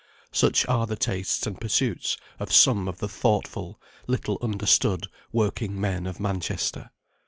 [0.31, 6.07] Such are the tastes and pursuits of some of the thoughtful, little understood, working men
[6.07, 6.89] of Manchester.